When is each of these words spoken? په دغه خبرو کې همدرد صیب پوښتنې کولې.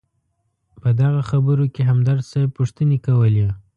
په 0.81 0.89
دغه 1.01 1.21
خبرو 1.29 1.65
کې 1.73 1.81
همدرد 1.89 2.23
صیب 2.31 2.49
پوښتنې 2.57 2.97
کولې. 3.05 3.47